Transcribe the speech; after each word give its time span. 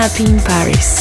Happy 0.00 0.24
in 0.24 0.38
Paris. 0.38 0.99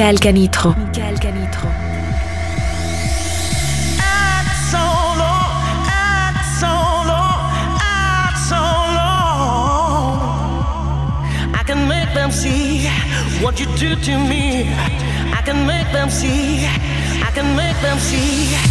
Michael 0.00 0.18
Canitro. 0.18 0.74
Michael 0.78 1.18
Canitro. 1.18 1.70
them 12.14 12.30
see 12.30 12.88
what 13.42 13.60
you 13.60 13.66
do 13.76 13.94
to 13.94 14.18
me. 14.18 14.68
I 15.32 15.42
can 15.44 15.66
make 15.66 15.92
them 15.92 16.10
see. 16.10 16.66
I 16.66 17.30
can 17.32 17.56
make 17.56 17.80
them 17.82 17.98
see. 17.98 18.69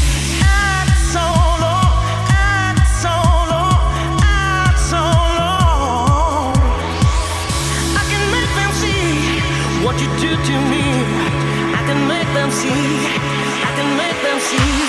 You 10.02 10.08
do 10.24 10.32
to 10.32 10.56
me. 10.72 10.84
I 11.76 11.82
can 11.88 12.08
make 12.08 12.30
them 12.34 12.50
see. 12.52 12.70
I 13.68 13.72
can 13.76 13.98
make 13.98 14.20
them 14.24 14.40
see. 14.40 14.89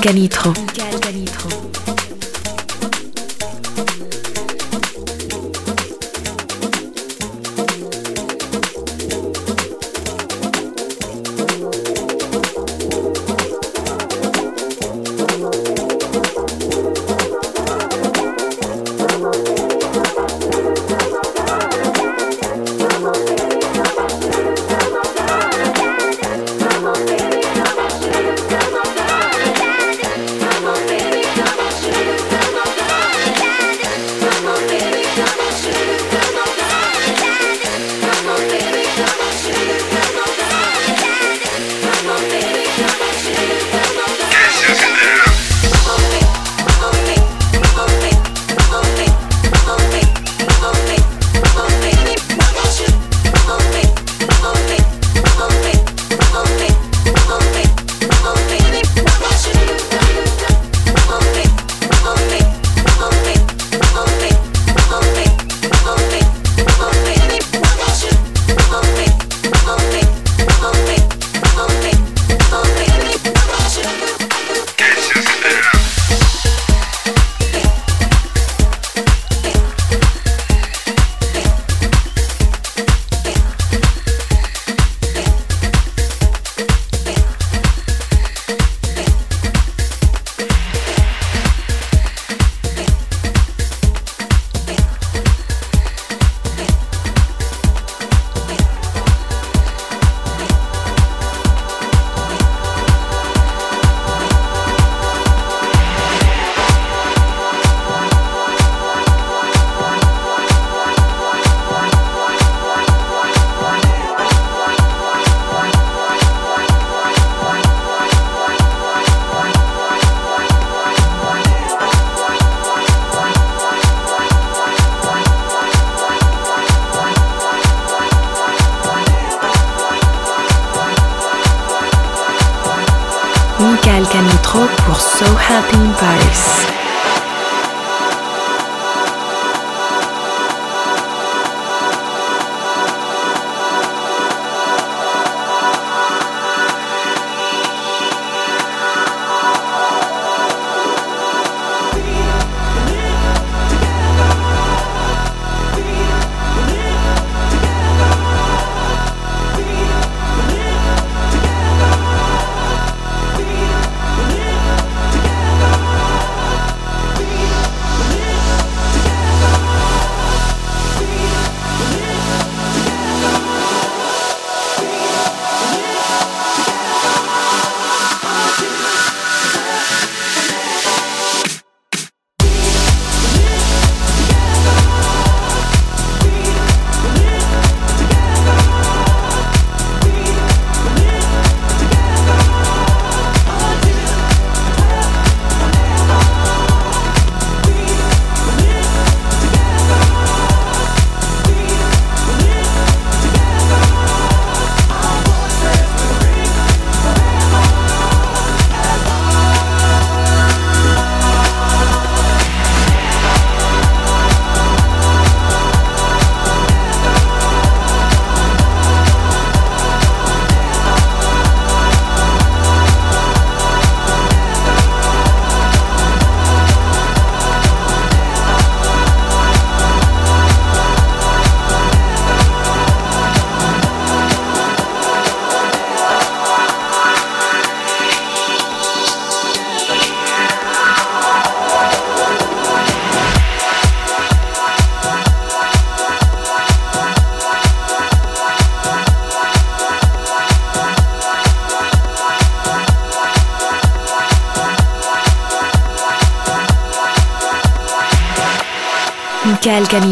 Canitro. 0.00 0.67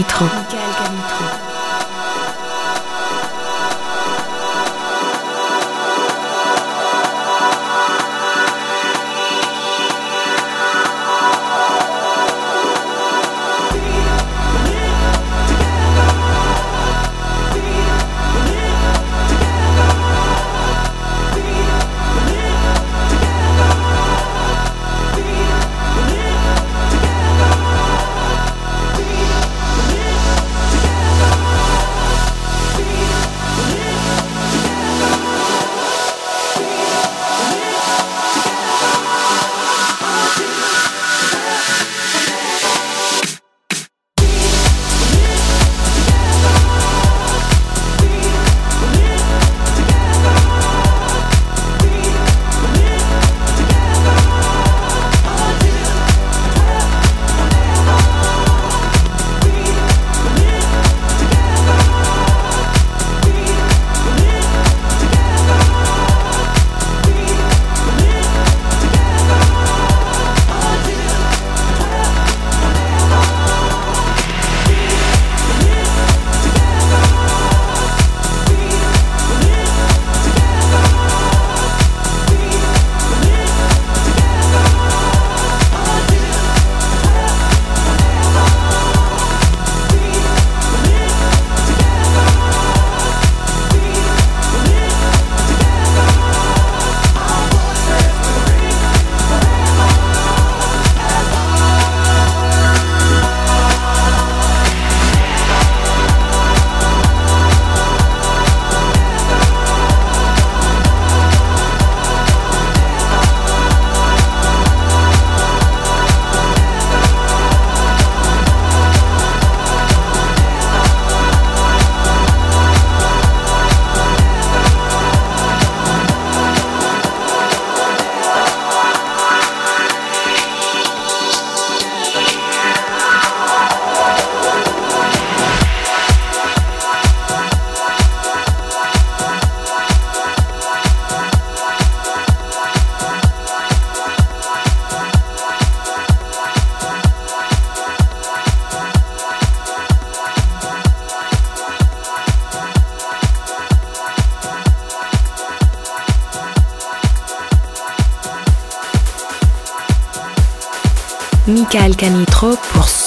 痛。 0.08 0.45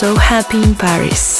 So 0.10 0.16
Happy 0.16 0.64
in 0.64 0.74
Paris. 0.74 1.39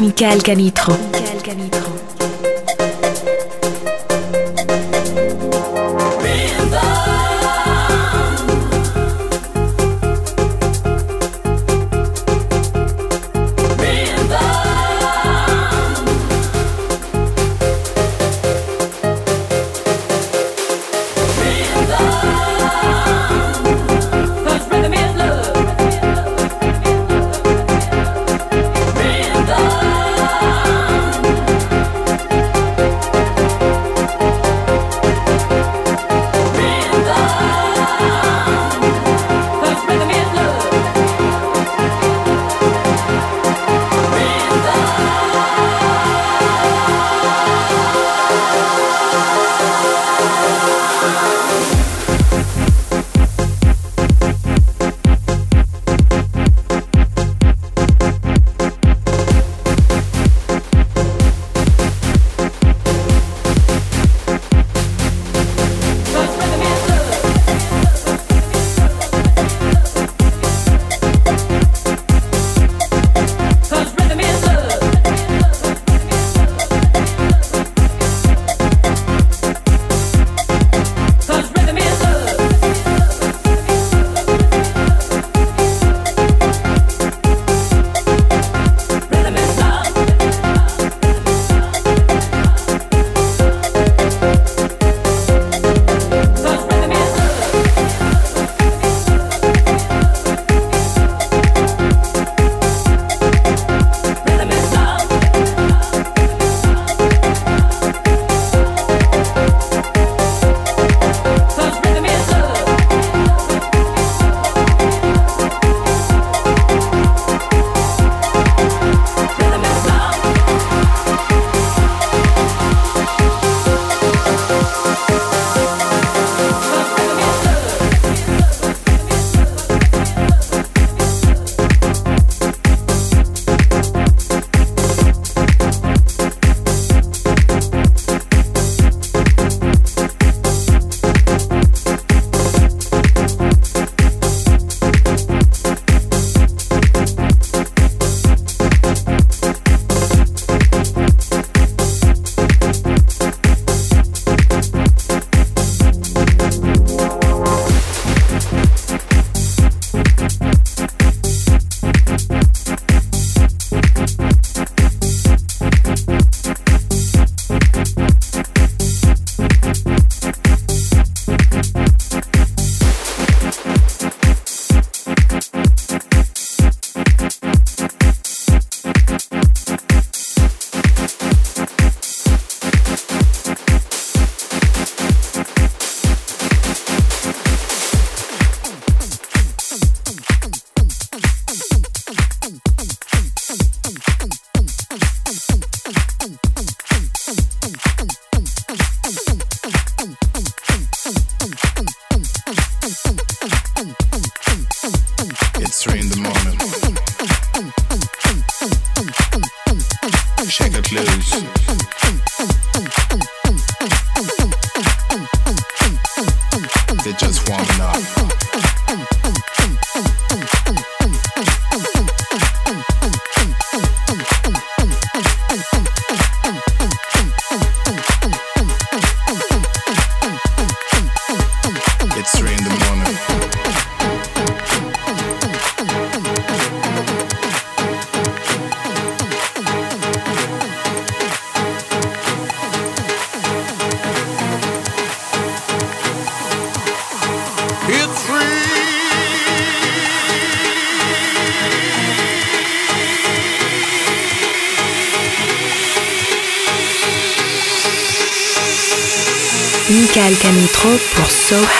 Michael 0.00 0.42
Canitro. 0.42 0.96
Canitro. 1.42 2.17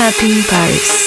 Happy 0.09 0.33
in 0.33 0.43
Paris. 0.45 0.98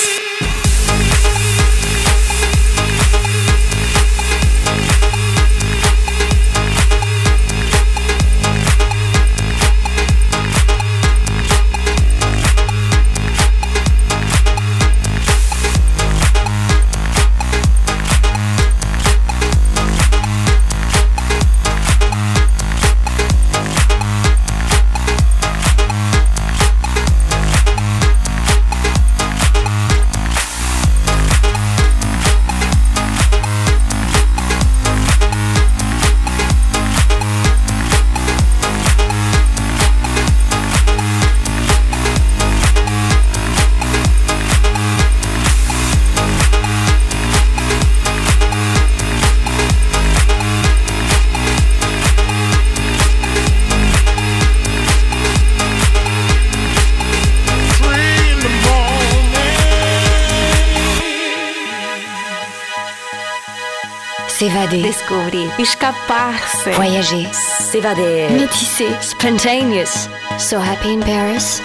Voyager. 66.76 67.28
S'évader. 67.32 68.28
Métisser. 68.32 68.90
Spontaneous. 69.02 70.08
So 70.38 70.60
happy 70.60 70.94
in 70.94 71.02
Paris. 71.02 71.62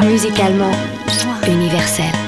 Musicalement 0.00 0.72
universel. 1.48 2.25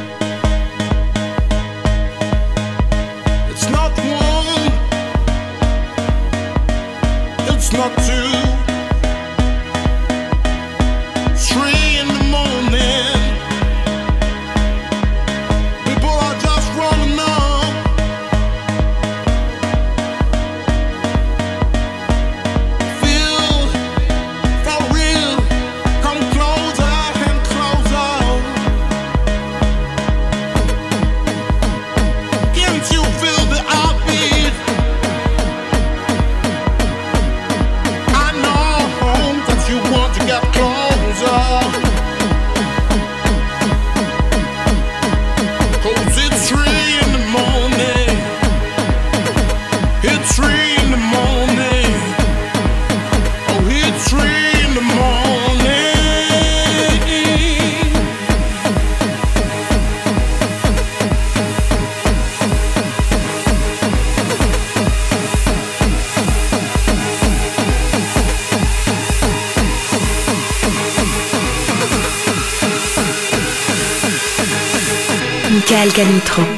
Alcanitro. 75.89 76.58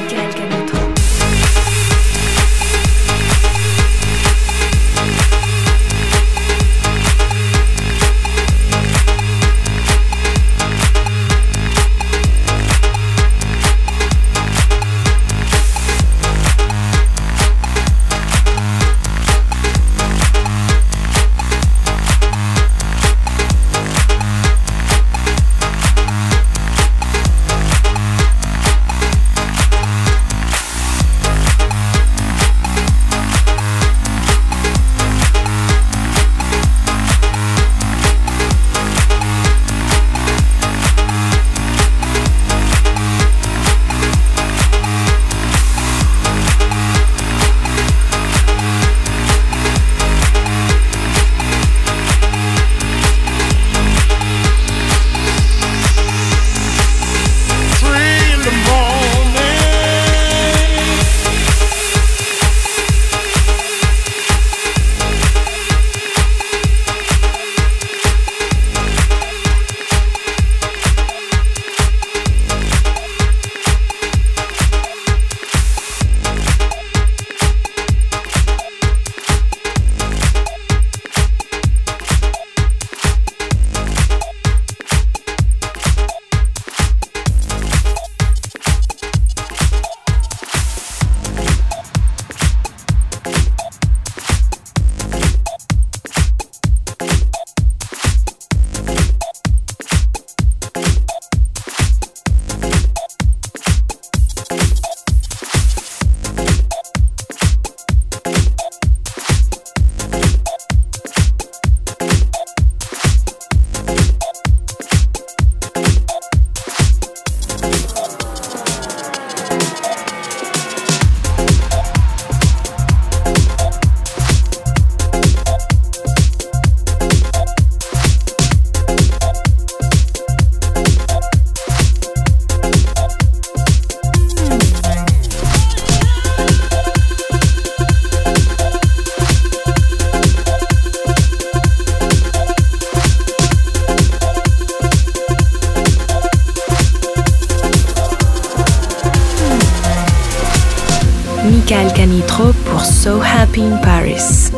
Michael 151.70 151.92
Canitrot 151.92 152.52
pour 152.64 152.84
So 152.84 153.20
Happy 153.20 153.62
in 153.62 153.78
Paris. 153.78 154.52
I, 154.52 154.56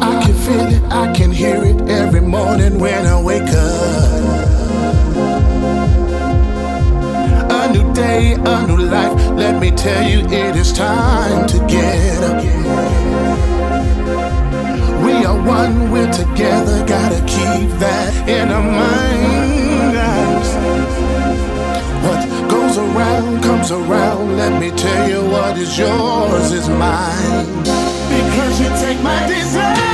I 0.00 0.22
can 0.24 0.34
feel 0.34 0.68
it, 0.68 0.82
I 0.92 1.12
can 1.12 1.32
hear 1.32 1.64
it 1.64 1.88
every 1.88 2.20
morning 2.20 2.78
when 2.78 3.04
I 3.04 3.20
wake 3.20 3.48
up. 3.48 4.20
A 7.50 7.72
new 7.72 7.92
day, 7.94 8.34
a 8.34 8.66
new 8.68 8.76
life. 8.76 9.12
Let 9.32 9.60
me 9.60 9.72
tell 9.72 10.08
you, 10.08 10.20
it 10.28 10.54
is 10.54 10.72
time 10.72 11.48
to 11.48 11.58
get 11.66 12.22
up. 12.22 12.44
We 15.04 15.24
are 15.24 15.42
one, 15.44 15.90
we're 15.90 16.12
together. 16.12 16.86
Gotta 16.86 17.18
keep 17.26 17.70
that 17.80 18.28
in 18.28 18.52
our 18.52 18.62
minds. 18.62 19.73
Around 22.94 23.42
comes 23.42 23.70
around. 23.70 24.36
Let 24.36 24.60
me 24.60 24.70
tell 24.70 25.08
you, 25.08 25.28
what 25.30 25.56
is 25.58 25.78
yours 25.78 26.52
is 26.52 26.68
mine. 26.68 27.46
Because 28.08 28.60
you 28.60 28.68
take 28.84 29.00
my 29.02 29.26
desire 29.26 29.93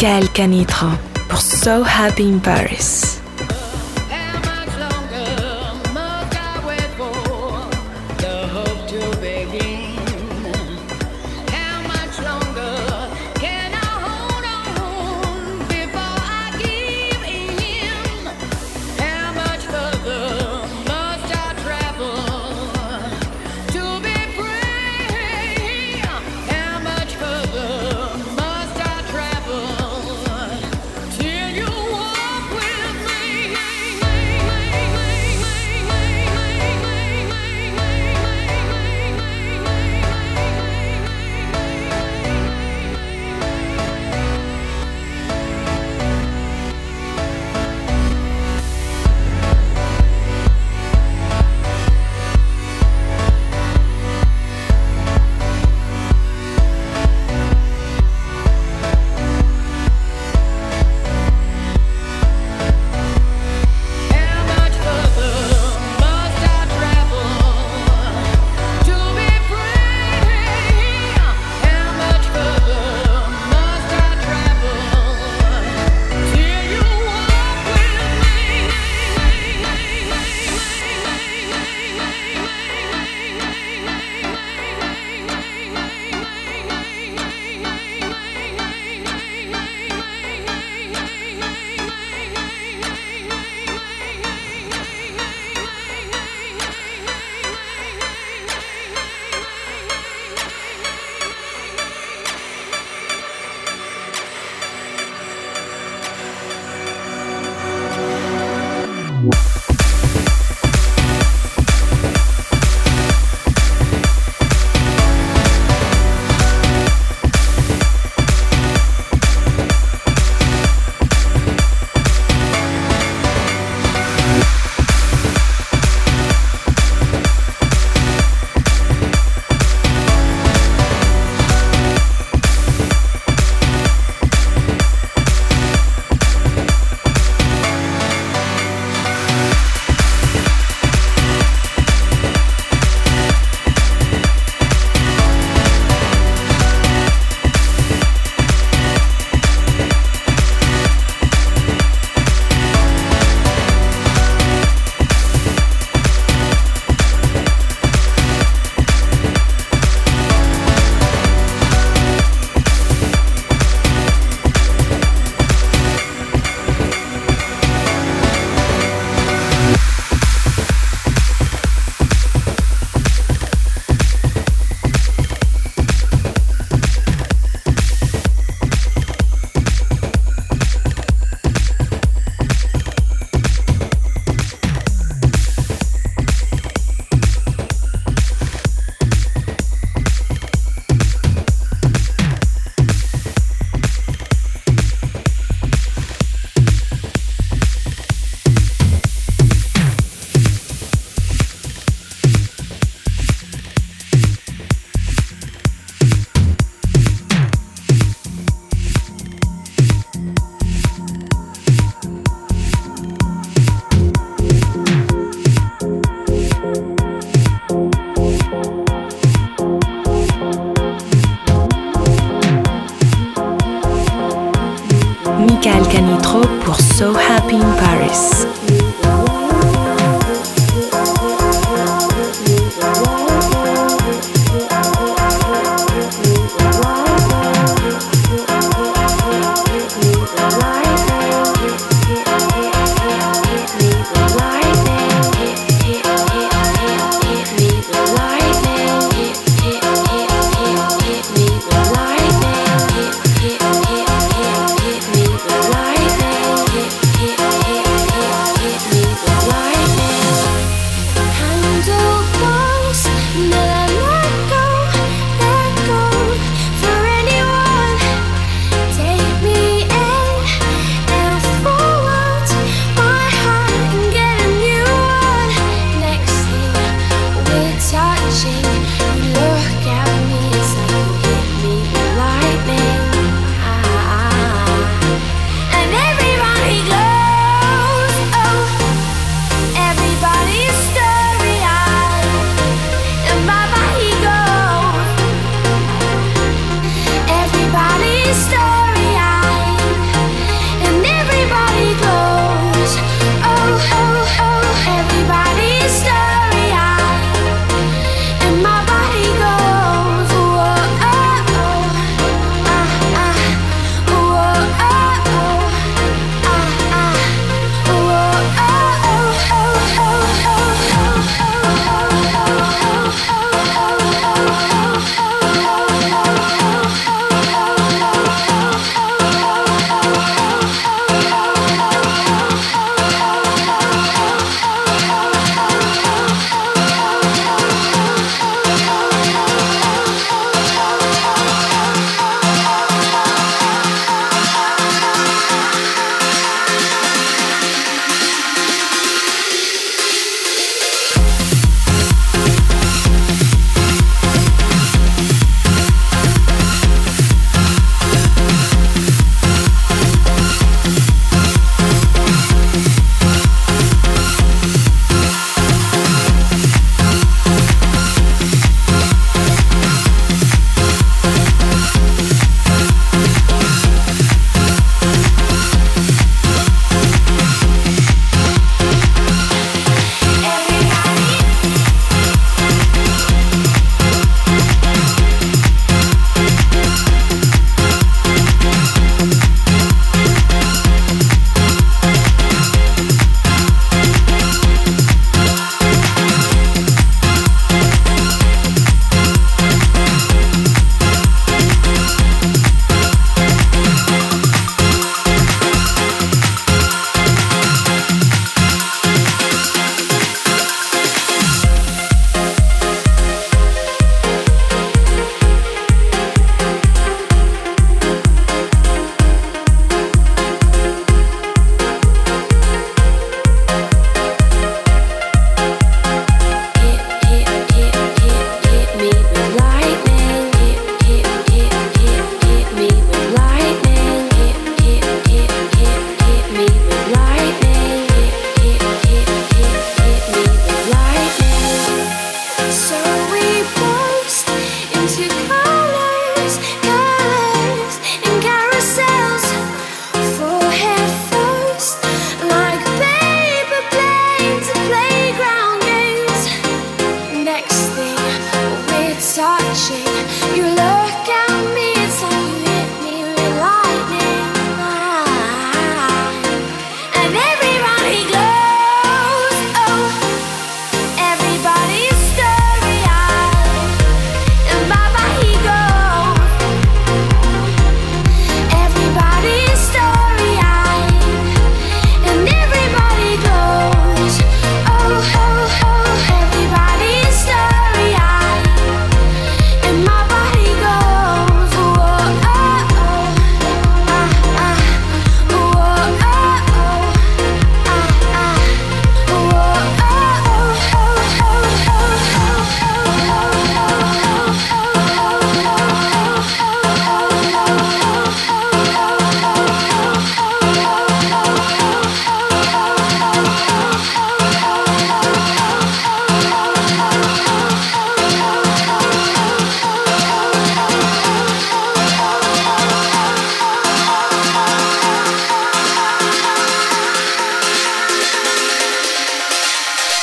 Michael 0.00 0.30
Canitro 0.32 0.86
pour 1.28 1.42
So 1.42 1.84
Happy 1.84 2.22
in 2.22 2.38
Paris. 2.38 3.19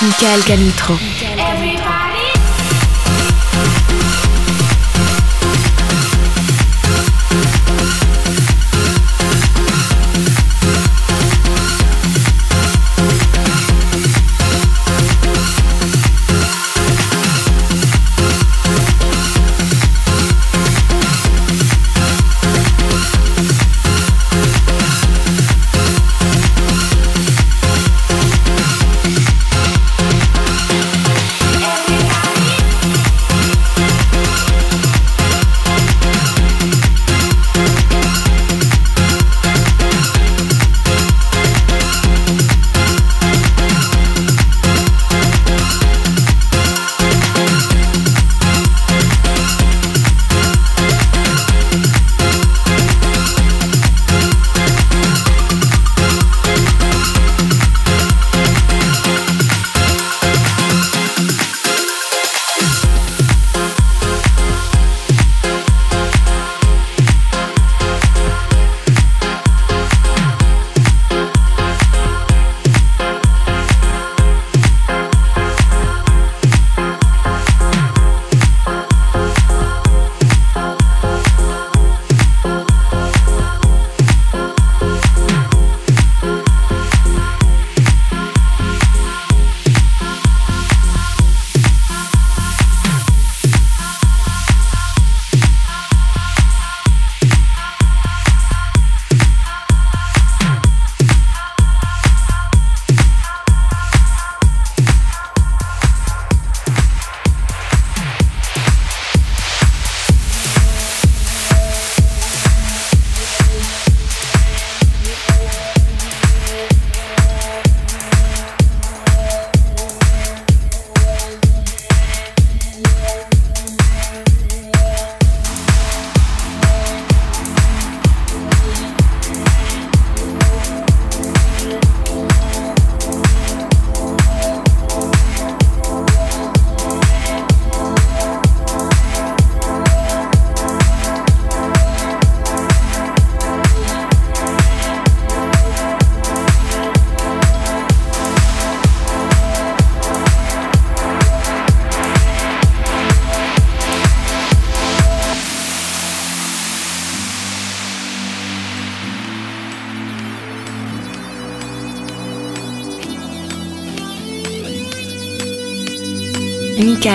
Michael 0.07 0.41
Canitro. 0.45 1.26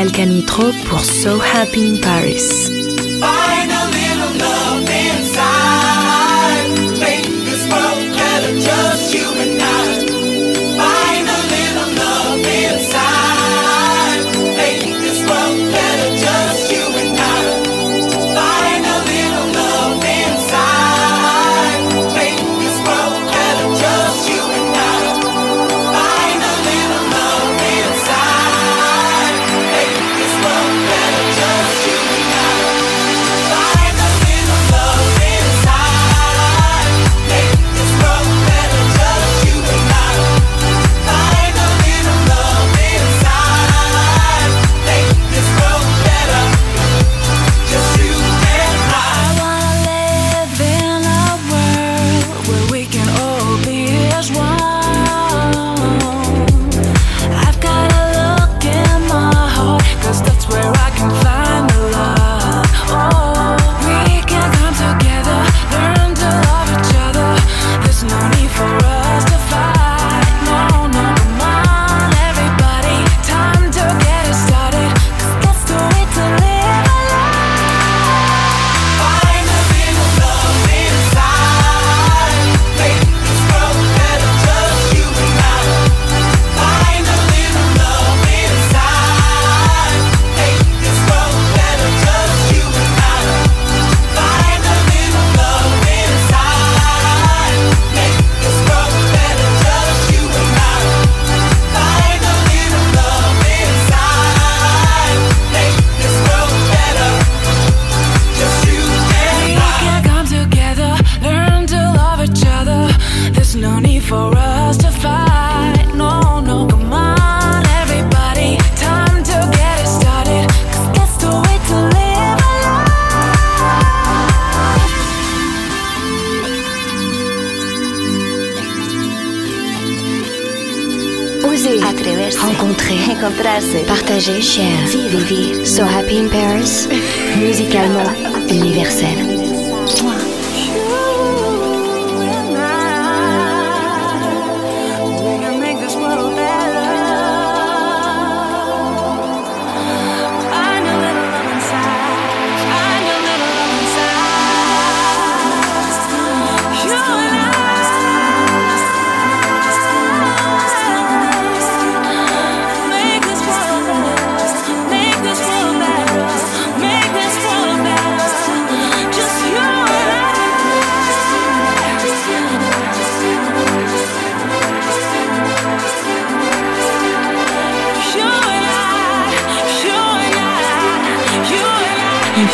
Michael 0.02 0.16
Canitro 0.16 0.72
pour 0.88 1.04
So 1.04 1.38
Happy 1.38 1.86
in 1.86 2.00
Paris. 2.00 2.71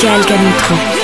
Michael 0.01 0.23
Canitro. 0.27 0.98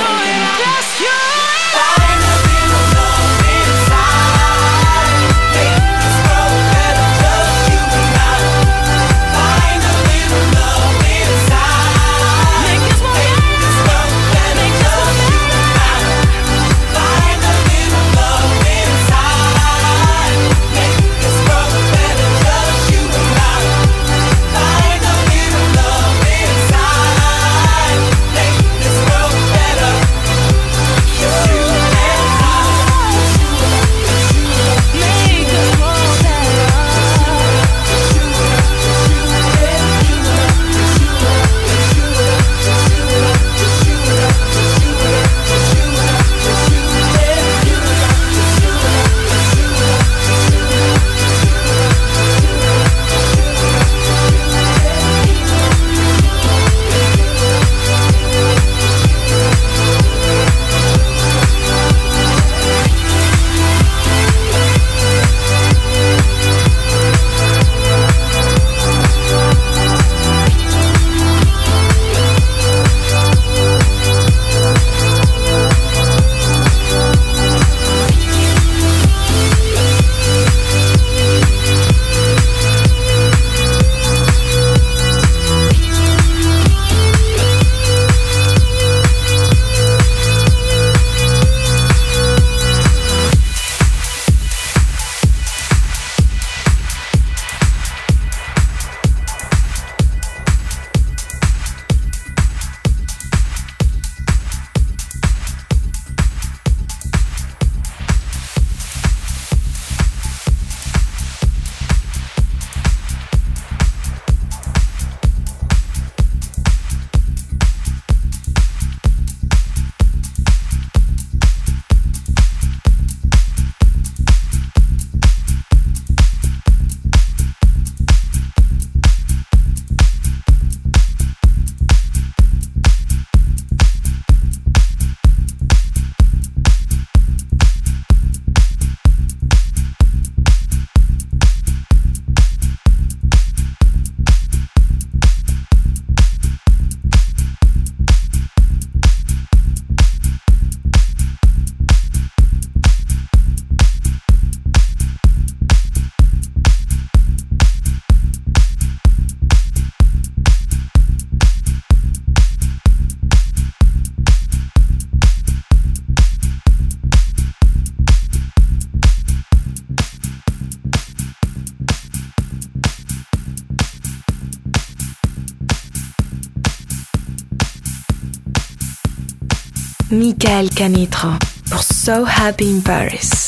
Michael 180.54 180.70
Canitrot 180.70 181.38
pour 181.68 181.82
So 181.82 182.24
Happy 182.24 182.70
in 182.70 182.80
Paris. 182.80 183.43